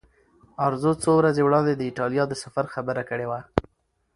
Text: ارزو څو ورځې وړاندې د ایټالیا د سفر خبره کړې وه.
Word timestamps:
ارزو 0.67 0.91
څو 1.03 1.11
ورځې 1.19 1.41
وړاندې 1.43 1.73
د 1.75 1.81
ایټالیا 1.89 2.23
د 2.27 2.33
سفر 2.43 2.65
خبره 2.73 3.03
کړې 3.09 3.25
وه. 3.31 3.39